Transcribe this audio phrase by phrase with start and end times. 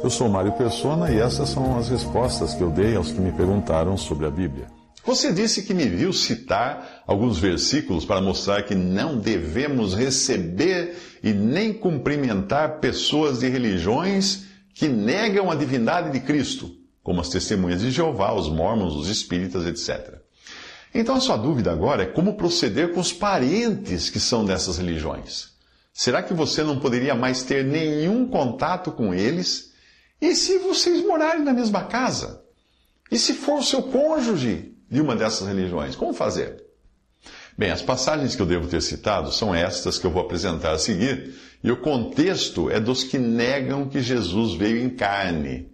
[0.00, 3.32] Eu sou Mário Persona e essas são as respostas que eu dei aos que me
[3.32, 4.68] perguntaram sobre a Bíblia.
[5.04, 11.32] Você disse que me viu citar alguns versículos para mostrar que não devemos receber e
[11.32, 16.70] nem cumprimentar pessoas de religiões que negam a divindade de Cristo,
[17.02, 20.14] como as testemunhas de Jeová, os mormons, os espíritas, etc.
[20.94, 25.48] Então a sua dúvida agora é como proceder com os parentes que são dessas religiões.
[25.92, 29.67] Será que você não poderia mais ter nenhum contato com eles?
[30.20, 32.42] E se vocês morarem na mesma casa?
[33.10, 35.94] E se for o seu cônjuge de uma dessas religiões?
[35.96, 36.64] Como fazer?
[37.56, 40.78] Bem, as passagens que eu devo ter citado são estas que eu vou apresentar a
[40.78, 45.72] seguir, e o contexto é dos que negam que Jesus veio em carne.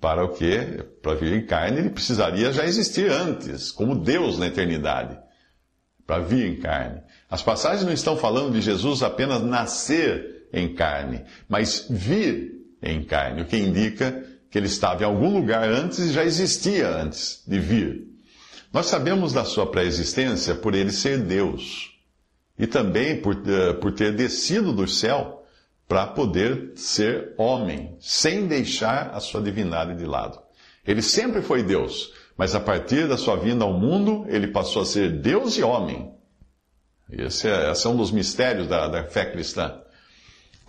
[0.00, 0.84] Para o quê?
[1.02, 5.16] Para vir em carne, ele precisaria já existir antes, como Deus na eternidade.
[6.06, 7.02] Para vir em carne.
[7.30, 13.42] As passagens não estão falando de Jesus apenas nascer em carne, mas vir em carne,
[13.42, 17.58] o que indica que ele estava em algum lugar antes e já existia antes de
[17.58, 18.08] vir.
[18.72, 21.90] Nós sabemos da sua pré-existência por ele ser Deus
[22.58, 25.44] e também por, uh, por ter descido do céu
[25.88, 30.40] para poder ser homem, sem deixar a sua divindade de lado.
[30.86, 34.86] Ele sempre foi Deus, mas a partir da sua vinda ao mundo, ele passou a
[34.86, 36.12] ser Deus e homem.
[37.10, 39.80] Esse é, esse é um dos mistérios da, da fé cristã.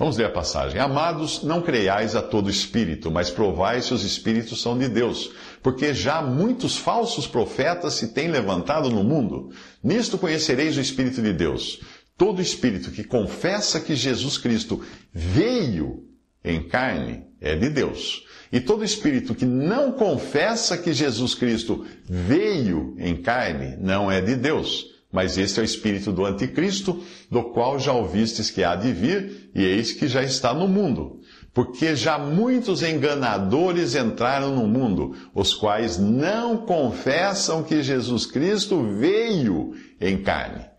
[0.01, 0.81] Vamos ler a passagem.
[0.81, 5.29] Amados, não creiais a todo espírito, mas provai se os espíritos são de Deus,
[5.61, 9.51] porque já muitos falsos profetas se têm levantado no mundo.
[9.83, 11.81] Nisto conhecereis o Espírito de Deus.
[12.17, 16.03] Todo espírito que confessa que Jesus Cristo veio
[16.43, 18.25] em carne é de Deus.
[18.51, 24.35] E todo espírito que não confessa que Jesus Cristo veio em carne não é de
[24.35, 24.90] Deus.
[25.11, 29.51] Mas este é o espírito do anticristo, do qual já ouvistes que há de vir,
[29.53, 31.19] e eis que já está no mundo.
[31.53, 39.73] Porque já muitos enganadores entraram no mundo, os quais não confessam que Jesus Cristo veio
[39.99, 40.71] em carne.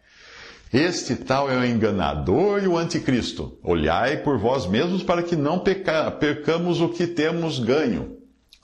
[0.73, 3.59] Este tal é o enganador e o anticristo.
[3.63, 8.17] Olhai por vós mesmos para que não peca, percamos o que temos ganho.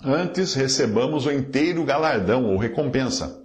[0.02, 3.42] Antes recebamos o inteiro galardão ou recompensa.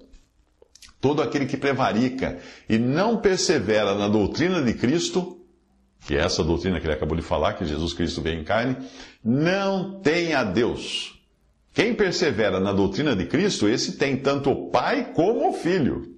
[1.03, 5.38] Todo aquele que prevarica e não persevera na doutrina de Cristo,
[6.08, 8.78] que é essa doutrina que ele acabou de falar, que Jesus Cristo veio em carne,
[9.22, 11.22] não tem a Deus.
[11.74, 16.16] Quem persevera na doutrina de Cristo, esse tem tanto o Pai como o Filho.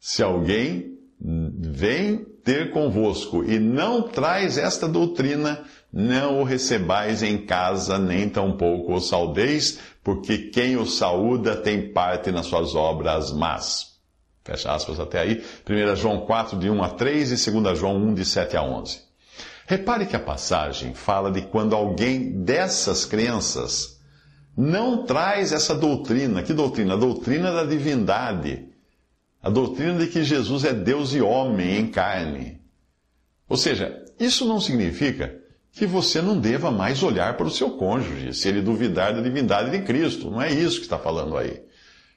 [0.00, 5.62] Se alguém vem ter convosco e não traz esta doutrina,
[5.92, 12.32] não o recebais em casa, nem tampouco o saudeis, porque quem o saúda tem parte
[12.32, 13.95] nas suas obras más.
[14.46, 15.44] Fecha aspas até aí.
[15.68, 19.00] 1 João 4, de 1 a 3 e 2 João 1, de 7 a 11.
[19.66, 24.00] Repare que a passagem fala de quando alguém dessas crenças
[24.56, 26.42] não traz essa doutrina.
[26.42, 26.94] Que doutrina?
[26.94, 28.66] A doutrina da divindade
[29.46, 32.60] a doutrina de que Jesus é Deus e homem em carne.
[33.48, 35.38] Ou seja, isso não significa
[35.70, 39.70] que você não deva mais olhar para o seu cônjuge, se ele duvidar da divindade
[39.70, 40.32] de Cristo.
[40.32, 41.62] Não é isso que está falando aí.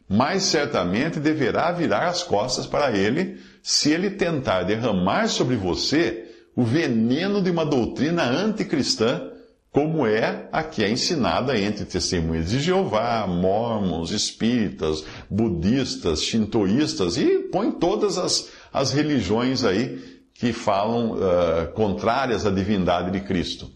[0.09, 6.25] Mas certamente deverá virar as costas para ele se ele tentar derramar sobre você
[6.56, 9.30] o veneno de uma doutrina anticristã
[9.72, 17.48] como é a que é ensinada entre testemunhas de Jeová, mormons, espíritas, budistas, shintoístas e
[17.52, 23.69] põe todas as, as religiões aí que falam uh, contrárias à divindade de Cristo.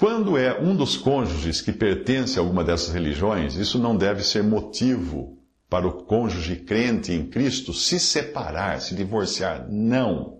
[0.00, 4.42] Quando é um dos cônjuges que pertence a alguma dessas religiões, isso não deve ser
[4.42, 5.38] motivo
[5.68, 9.66] para o cônjuge crente em Cristo se separar, se divorciar.
[9.70, 10.38] Não.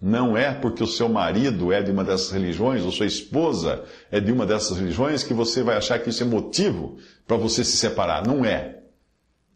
[0.00, 3.82] Não é porque o seu marido é de uma dessas religiões, ou sua esposa
[4.12, 7.64] é de uma dessas religiões, que você vai achar que isso é motivo para você
[7.64, 8.24] se separar.
[8.24, 8.84] Não é.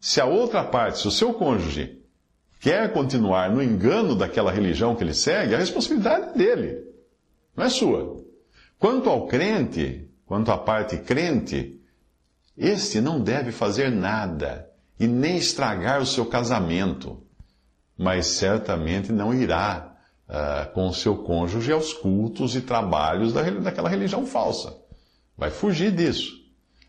[0.01, 2.01] Se a outra parte, se o seu cônjuge,
[2.59, 6.83] quer continuar no engano daquela religião que ele segue, a responsabilidade é dele,
[7.55, 8.26] não é sua.
[8.79, 11.81] Quanto ao crente, quanto à parte crente,
[12.55, 14.69] este não deve fazer nada
[14.99, 17.23] e nem estragar o seu casamento,
[17.97, 19.95] mas certamente não irá
[20.27, 24.75] uh, com o seu cônjuge aos cultos e trabalhos da, daquela religião falsa.
[25.35, 26.35] Vai fugir disso.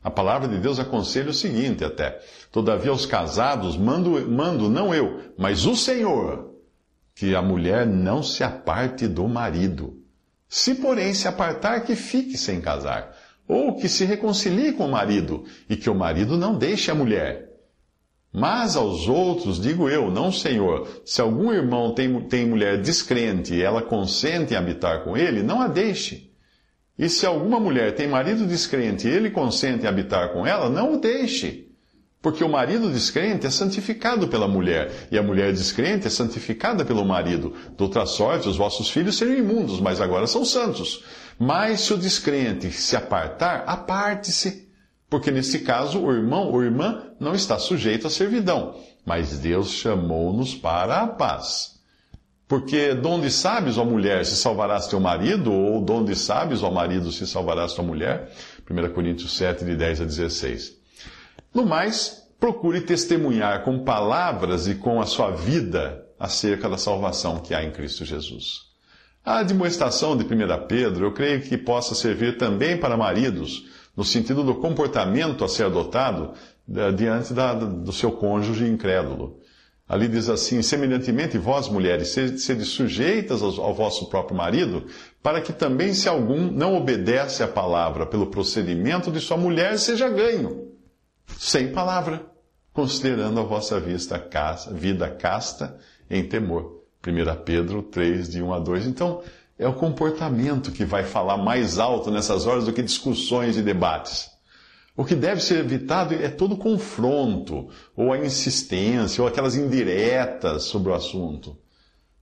[0.02, 2.20] A palavra de Deus aconselha o seguinte até:
[2.52, 6.54] Todavia aos casados mando, mando não eu, mas o Senhor,
[7.14, 9.97] que a mulher não se aparte do marido.
[10.48, 13.14] Se, porém, se apartar, que fique sem casar,
[13.46, 17.48] ou que se reconcilie com o marido, e que o marido não deixe a mulher.
[18.32, 23.62] Mas aos outros digo eu, não Senhor, se algum irmão tem, tem mulher descrente e
[23.62, 26.30] ela consente em habitar com ele, não a deixe.
[26.98, 30.94] E se alguma mulher tem marido descrente e ele consente em habitar com ela, não
[30.94, 31.67] o deixe.
[32.28, 37.02] Porque o marido descrente é santificado pela mulher, e a mulher descrente é santificada pelo
[37.02, 37.54] marido.
[37.74, 41.02] De outra sorte, os vossos filhos seriam imundos, mas agora são santos.
[41.38, 44.68] Mas se o descrente se apartar, aparte-se
[45.08, 48.74] porque nesse caso, o irmão ou irmã não está sujeito à servidão,
[49.06, 51.80] mas Deus chamou-nos para a paz.
[52.46, 57.26] Porque donde sabes, ó mulher, se salvarás teu marido, ou donde sabes, ó marido, se
[57.26, 58.30] salvarás tua mulher?
[58.70, 60.77] 1 Coríntios 7, de 10 a 16.
[61.54, 67.54] No mais, procure testemunhar com palavras e com a sua vida acerca da salvação que
[67.54, 68.68] há em Cristo Jesus.
[69.24, 73.66] A demonstração de 1 Pedro, eu creio que possa servir também para maridos,
[73.96, 76.32] no sentido do comportamento a ser adotado
[76.96, 79.40] diante da, do seu cônjuge incrédulo.
[79.88, 84.84] Ali diz assim: semelhantemente, vós, mulheres, sede sujeitas ao vosso próprio marido,
[85.22, 90.08] para que também, se algum não obedece à palavra pelo procedimento de sua mulher, seja
[90.08, 90.67] ganho,
[91.36, 92.24] sem palavra,
[92.72, 94.24] considerando a vossa vista,
[94.72, 95.78] vida casta
[96.08, 96.78] em temor.
[97.06, 98.86] 1 Pedro 3, de 1 a 2.
[98.86, 99.22] Então,
[99.58, 104.30] é o comportamento que vai falar mais alto nessas horas do que discussões e debates.
[104.96, 110.90] O que deve ser evitado é todo confronto, ou a insistência, ou aquelas indiretas sobre
[110.90, 111.56] o assunto.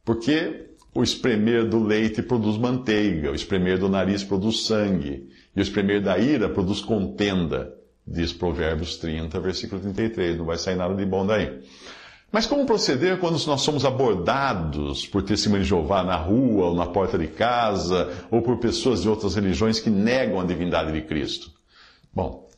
[0.05, 5.63] Porque o espremer do leite produz manteiga, o espremer do nariz produz sangue, e o
[5.63, 7.75] espremer da ira produz contenda,
[8.07, 10.39] diz Provérbios 30, versículo 33.
[10.39, 11.63] Não vai sair nada de bom daí.
[12.31, 16.87] Mas como proceder quando nós somos abordados por testemunhas de Jeová na rua, ou na
[16.87, 21.51] porta de casa, ou por pessoas de outras religiões que negam a divindade de Cristo?
[22.13, 22.49] Bom,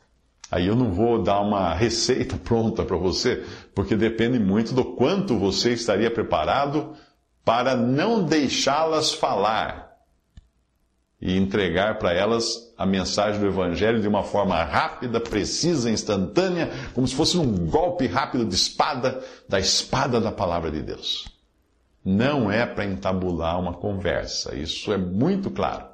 [0.50, 5.38] aí eu não vou dar uma receita pronta para você, porque depende muito do quanto
[5.38, 6.94] você estaria preparado
[7.44, 9.87] para não deixá-las falar
[11.20, 17.08] e entregar para elas a mensagem do Evangelho de uma forma rápida, precisa, instantânea, como
[17.08, 21.26] se fosse um golpe rápido de espada, da espada da palavra de Deus.
[22.04, 25.86] Não é para entabular uma conversa, isso é muito claro.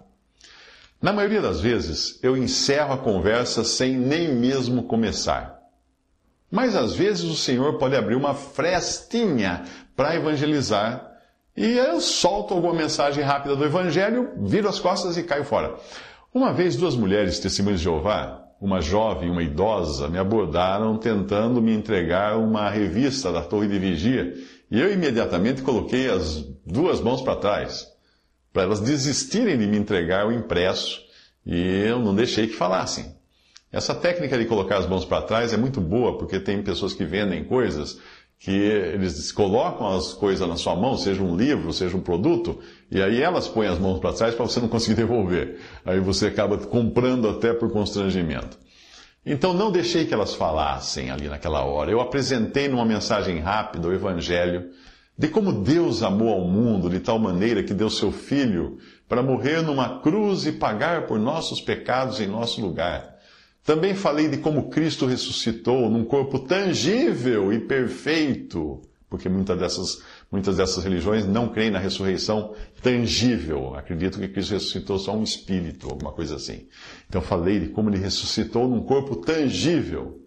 [1.00, 5.58] Na maioria das vezes, eu encerro a conversa sem nem mesmo começar.
[6.50, 9.64] Mas às vezes o Senhor pode abrir uma frestinha
[9.96, 11.13] para evangelizar
[11.56, 15.76] e eu solto alguma mensagem rápida do Evangelho, viro as costas e caio fora.
[16.32, 21.62] Uma vez, duas mulheres testemunhas de Jeová, uma jovem e uma idosa, me abordaram tentando
[21.62, 24.34] me entregar uma revista da Torre de Vigia,
[24.70, 27.86] e eu imediatamente coloquei as duas mãos para trás,
[28.52, 31.02] para elas desistirem de me entregar o impresso,
[31.46, 33.14] e eu não deixei que falassem.
[33.70, 37.04] Essa técnica de colocar as mãos para trás é muito boa, porque tem pessoas que
[37.04, 38.00] vendem coisas
[38.44, 42.60] que eles colocam as coisas na sua mão, seja um livro, seja um produto,
[42.90, 45.60] e aí elas põem as mãos para trás para você não conseguir devolver.
[45.82, 48.58] Aí você acaba comprando até por constrangimento.
[49.24, 51.90] Então não deixei que elas falassem ali naquela hora.
[51.90, 54.68] Eu apresentei numa mensagem rápida o Evangelho
[55.16, 58.76] de como Deus amou ao mundo de tal maneira que deu seu Filho
[59.08, 63.13] para morrer numa cruz e pagar por nossos pecados em nosso lugar
[63.64, 70.58] também falei de como Cristo ressuscitou num corpo tangível e perfeito, porque muitas dessas, muitas
[70.58, 73.74] dessas religiões não creem na ressurreição tangível.
[73.74, 76.68] Acreditam que Cristo ressuscitou só um espírito, alguma coisa assim.
[77.08, 80.20] Então falei de como ele ressuscitou num corpo tangível,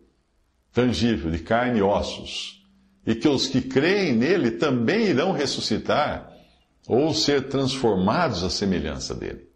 [0.74, 2.66] tangível, de carne e ossos.
[3.06, 6.34] E que os que creem nele também irão ressuscitar
[6.88, 9.48] ou ser transformados à semelhança dele.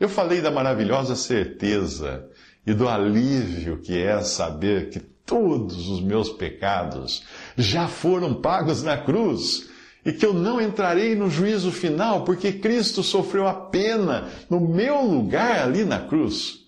[0.00, 2.26] Eu falei da maravilhosa certeza
[2.68, 7.24] e do alívio que é saber que todos os meus pecados
[7.56, 9.70] já foram pagos na cruz
[10.04, 15.00] e que eu não entrarei no juízo final porque Cristo sofreu a pena no meu
[15.00, 16.58] lugar ali na cruz.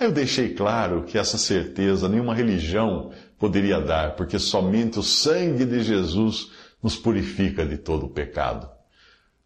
[0.00, 5.84] Eu deixei claro que essa certeza nenhuma religião poderia dar, porque somente o sangue de
[5.84, 6.50] Jesus
[6.82, 8.68] nos purifica de todo o pecado.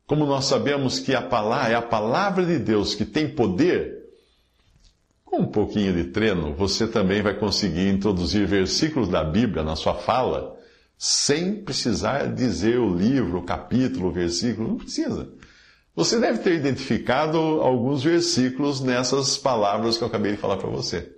[0.06, 4.01] Como nós sabemos que a palavra é a palavra de Deus que tem poder,
[5.32, 9.94] com um pouquinho de treino, você também vai conseguir introduzir versículos da Bíblia na sua
[9.94, 10.58] fala,
[10.98, 15.32] sem precisar dizer o livro, o capítulo, o versículo, não precisa.
[15.96, 21.10] Você deve ter identificado alguns versículos nessas palavras que eu acabei de falar para você.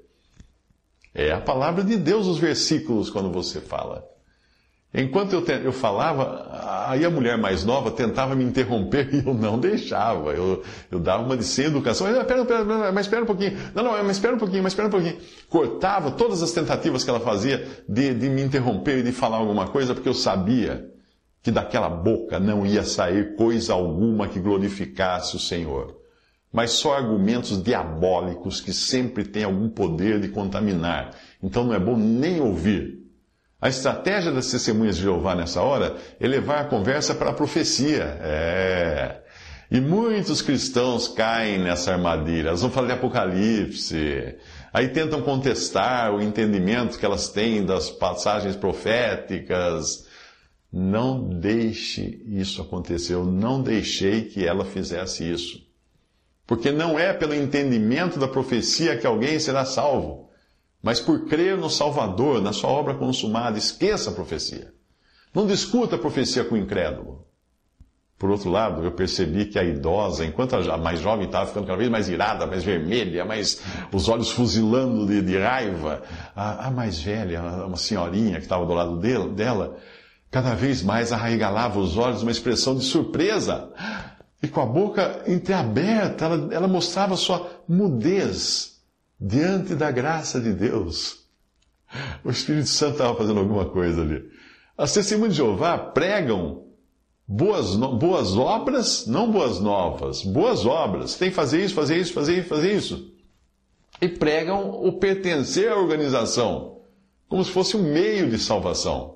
[1.13, 4.09] É a palavra de Deus, os versículos, quando você fala.
[4.97, 9.35] Enquanto eu, te, eu falava, aí a mulher mais nova tentava me interromper e eu
[9.35, 10.31] não deixava.
[10.31, 12.07] Eu, eu dava uma de sem educação.
[12.07, 13.59] Mas espera, mas espera um pouquinho.
[13.75, 15.17] Não, não, mas espera um pouquinho, mas espera um pouquinho.
[15.49, 19.67] Cortava todas as tentativas que ela fazia de, de me interromper e de falar alguma
[19.67, 20.89] coisa, porque eu sabia
[21.43, 25.97] que daquela boca não ia sair coisa alguma que glorificasse o Senhor.
[26.53, 31.11] Mas só argumentos diabólicos que sempre têm algum poder de contaminar.
[31.43, 33.04] Então não é bom nem ouvir.
[33.65, 38.19] A estratégia das testemunhas de Jeová nessa hora é levar a conversa para a profecia.
[38.21, 39.23] É.
[39.71, 42.49] E muitos cristãos caem nessa armadilha.
[42.49, 44.37] Elas vão falar de Apocalipse.
[44.71, 50.07] Aí tentam contestar o entendimento que elas têm das passagens proféticas.
[50.71, 53.15] Não deixe isso acontecer.
[53.15, 55.67] Eu não deixei que ela fizesse isso.
[56.47, 60.25] Porque não é pelo entendimento da profecia que alguém será salvo
[60.85, 64.71] mas por crer no Salvador, na sua obra consumada, esqueça a profecia.
[65.35, 67.25] Não discuta a profecia com o incrédulo.
[68.19, 71.79] Por outro lado, eu percebi que a idosa, enquanto a mais jovem estava ficando cada
[71.79, 76.03] vez mais irada, mais vermelha, mais os olhos fuzilando de, de raiva,
[76.37, 79.79] a, a, mais velha, uma senhorinha que estava do lado dele, dela,
[80.31, 83.71] cada vez mais arregalava os olhos, uma expressão de surpresa.
[84.43, 88.74] E com a boca entreaberta, ela, ela mostrava sua mudez
[89.27, 91.25] diante da graça de Deus.
[92.23, 94.23] O Espírito Santo estava fazendo alguma coisa ali.
[94.77, 96.67] As testemunhas de Jeová pregam
[97.27, 101.17] boas, boas obras, não boas novas, boas obras.
[101.17, 103.13] Tem que fazer isso, fazer isso, fazer isso, fazer isso.
[104.01, 106.81] E pregam o pertencer à organização,
[107.29, 109.14] como se fosse um meio de salvação.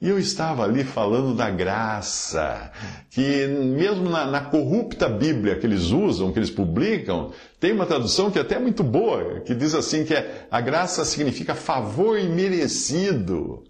[0.00, 2.70] E eu estava ali falando da graça,
[3.10, 8.30] que mesmo na, na, corrupta Bíblia que eles usam, que eles publicam, tem uma tradução
[8.30, 13.64] que é até muito boa, que diz assim que é, a graça significa favor imerecido.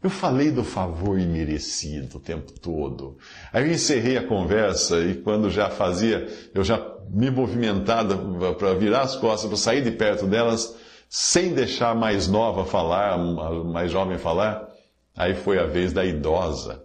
[0.00, 3.18] Eu falei do favor imerecido o tempo todo.
[3.52, 9.00] Aí eu encerrei a conversa e quando já fazia, eu já me movimentava para virar
[9.00, 10.76] as costas, para sair de perto delas,
[11.08, 14.71] sem deixar mais nova falar, mais jovem falar,
[15.16, 16.84] Aí foi a vez da idosa,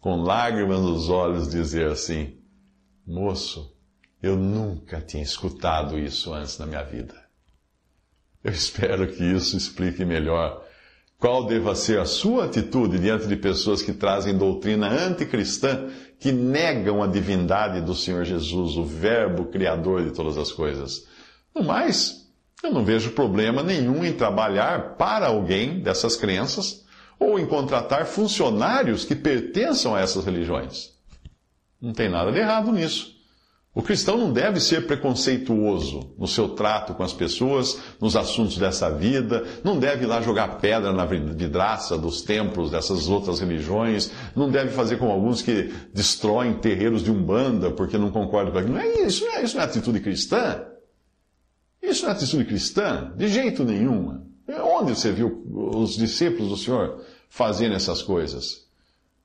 [0.00, 2.36] com lágrimas nos olhos, dizer assim:
[3.06, 3.74] Moço,
[4.22, 7.14] eu nunca tinha escutado isso antes na minha vida.
[8.44, 10.62] Eu espero que isso explique melhor
[11.18, 15.88] qual deva ser a sua atitude diante de pessoas que trazem doutrina anticristã,
[16.18, 21.06] que negam a divindade do Senhor Jesus, o Verbo Criador de todas as coisas.
[21.54, 22.28] No mais,
[22.62, 26.84] eu não vejo problema nenhum em trabalhar para alguém dessas crenças
[27.18, 30.92] ou em contratar funcionários que pertençam a essas religiões.
[31.80, 33.12] Não tem nada de errado nisso.
[33.74, 38.90] O cristão não deve ser preconceituoso no seu trato com as pessoas, nos assuntos dessa
[38.90, 44.50] vida, não deve ir lá jogar pedra na vidraça dos templos dessas outras religiões, não
[44.50, 48.74] deve fazer como alguns que destroem terreiros de umbanda porque não concordam com aquilo.
[48.74, 50.66] Não é isso, não é, isso não é atitude cristã.
[51.82, 54.31] Isso não é atitude cristã, de jeito nenhum.
[54.48, 55.44] Onde você viu
[55.74, 58.66] os discípulos do Senhor fazendo essas coisas?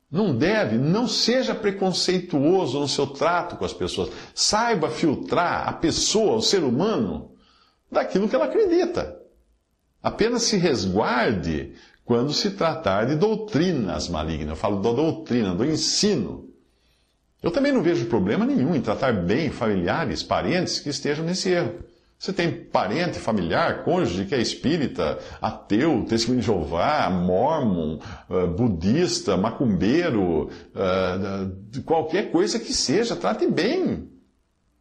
[0.10, 4.10] Não deve, não seja preconceituoso no seu trato com as pessoas.
[4.34, 7.32] Saiba filtrar a pessoa, o ser humano,
[7.92, 9.20] daquilo que ela acredita.
[10.02, 11.74] Apenas se resguarde
[12.06, 14.52] quando se tratar de doutrinas malignas.
[14.52, 16.48] Eu falo da doutrina, do ensino.
[17.44, 21.84] Eu também não vejo problema nenhum em tratar bem familiares, parentes que estejam nesse erro.
[22.20, 29.38] Você tem parente, familiar, cônjuge que é espírita, ateu, testemunho de Jeová, mormon, uh, budista,
[29.38, 34.10] macumbeiro, uh, qualquer coisa que seja, trate bem.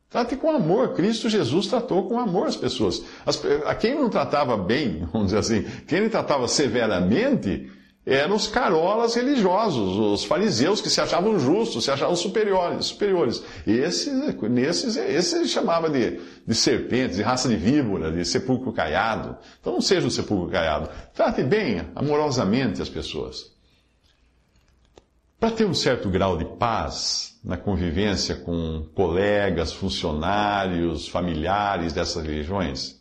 [0.09, 0.95] Trate com amor.
[0.95, 3.05] Cristo Jesus tratou com amor as pessoas.
[3.27, 7.71] As, a quem não tratava bem, vamos dizer assim, quem ele tratava severamente,
[8.07, 12.87] eram os carolas religiosos, os fariseus que se achavam justos, se achavam superiores.
[12.87, 13.43] superiores.
[13.67, 19.37] Esses, nesses, esses ele chamava de, de serpentes, de raça de víbora, de sepulcro caiado.
[19.61, 20.89] Então não seja um sepulcro caiado.
[21.13, 23.53] Trate bem, amorosamente as pessoas.
[25.41, 33.01] Para ter um certo grau de paz na convivência com colegas, funcionários, familiares dessas religiões,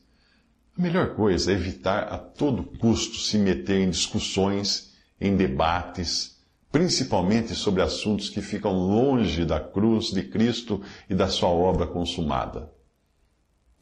[0.76, 6.38] a melhor coisa é evitar a todo custo se meter em discussões em debates,
[6.72, 12.72] principalmente sobre assuntos que ficam longe da cruz de Cristo e da sua obra consumada.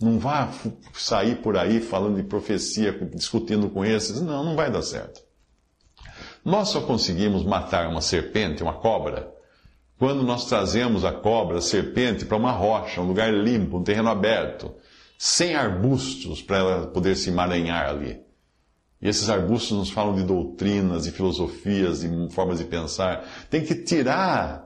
[0.01, 0.51] Não vá
[0.93, 4.21] sair por aí falando de profecia, discutindo com esses.
[4.21, 5.21] Não, não vai dar certo.
[6.43, 9.33] Nós só conseguimos matar uma serpente, uma cobra,
[9.97, 14.09] quando nós trazemos a cobra, a serpente, para uma rocha, um lugar limpo, um terreno
[14.09, 14.75] aberto,
[15.17, 18.22] sem arbustos para ela poder se emaranhar ali.
[19.03, 23.27] E esses arbustos nos falam de doutrinas, de filosofias, de formas de pensar.
[23.49, 24.63] Tem que tirar,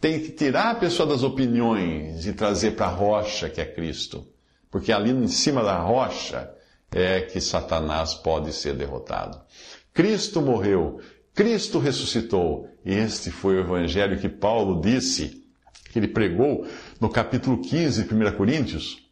[0.00, 4.24] tem que tirar a pessoa das opiniões e trazer para a rocha que é Cristo.
[4.70, 6.48] Porque ali em cima da rocha
[6.92, 9.40] é que Satanás pode ser derrotado.
[9.92, 11.00] Cristo morreu,
[11.34, 12.68] Cristo ressuscitou.
[12.84, 15.42] Este foi o evangelho que Paulo disse,
[15.90, 16.64] que ele pregou
[17.00, 19.02] no capítulo 15 de 1 Coríntios.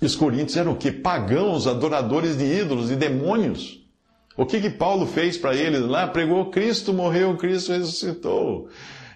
[0.00, 0.92] E os coríntios eram o que?
[0.92, 3.84] Pagãos, adoradores de ídolos, de demônios.
[4.36, 6.06] O que que Paulo fez para eles lá?
[6.06, 8.68] Pregou Cristo morreu, Cristo ressuscitou.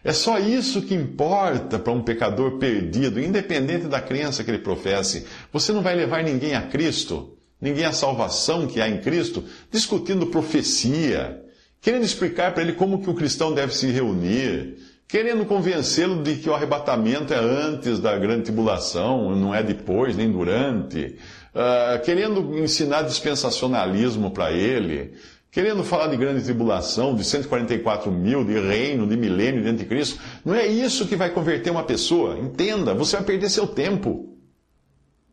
[0.04, 5.24] É só isso que importa para um pecador perdido, independente da crença que ele professe.
[5.52, 10.26] Você não vai levar ninguém a Cristo, ninguém à salvação que há em Cristo, discutindo
[10.26, 11.40] profecia,
[11.80, 14.76] querendo explicar para ele como que o cristão deve se reunir,
[15.12, 20.32] querendo convencê-lo de que o arrebatamento é antes da grande tribulação, não é depois nem
[20.32, 21.18] durante,
[21.54, 25.12] uh, querendo ensinar dispensacionalismo para ele,
[25.50, 30.18] querendo falar de grande tribulação, de 144 mil, de reino, de milênio, de anticristo.
[30.42, 32.38] Não é isso que vai converter uma pessoa.
[32.38, 34.34] Entenda, você vai perder seu tempo.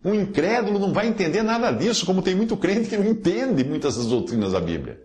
[0.04, 3.96] Um incrédulo não vai entender nada disso, como tem muito crente que não entende muitas
[3.96, 5.00] das doutrinas da Bíblia.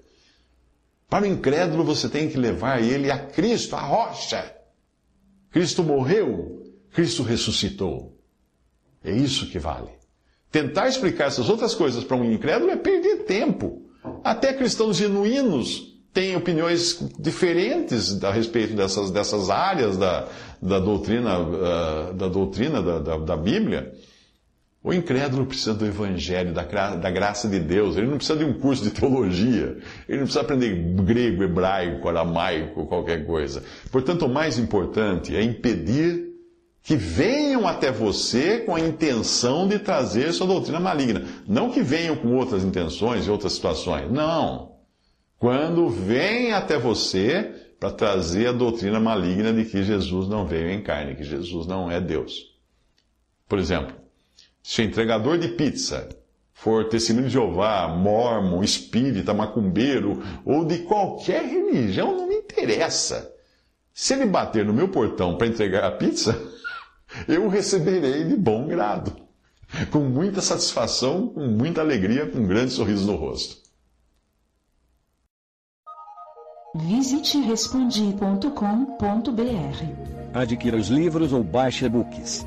[1.09, 4.54] Para o incrédulo, você tem que levar ele a Cristo, a rocha.
[5.55, 8.19] Cristo morreu, Cristo ressuscitou.
[9.05, 9.89] É isso que vale.
[10.51, 13.89] Tentar explicar essas outras coisas para um incrédulo é perder tempo.
[14.25, 20.27] Até cristãos genuínos têm opiniões diferentes a respeito dessas, dessas áreas da,
[20.61, 23.95] da doutrina, uh, da, doutrina da, da, da Bíblia.
[24.85, 27.97] O incrédulo precisa do Evangelho, da, da graça de Deus.
[27.97, 29.79] Ele não precisa de um curso de teologia.
[30.07, 33.63] Ele não precisa aprender grego, hebraico, aramaico, qualquer coisa.
[33.91, 36.35] Portanto, o mais importante é impedir
[36.83, 41.25] que venham até você com a intenção de trazer sua doutrina maligna.
[41.49, 44.13] Não que venham com outras intenções e outras situações.
[44.13, 44.73] Não.
[45.39, 50.83] Quando vem até você para trazer a doutrina maligna de que Jesus não veio em
[50.83, 52.53] carne, que Jesus não é Deus.
[53.49, 54.04] Por exemplo,
[54.65, 56.09] se o entregador de pizza
[56.55, 63.31] for testemunho de Jeová, mormon, espírita, macumbeiro ou de qualquer religião, não me interessa.
[63.93, 66.41] Se ele bater no meu portão para entregar a pizza,
[67.29, 69.15] eu o receberei de bom grado,
[69.91, 73.63] com muita satisfação, com muita alegria, com um grande sorriso no rosto.
[76.75, 78.49] Visite respondi.com.br.
[80.33, 82.47] Adquira os livros ou baixe e-books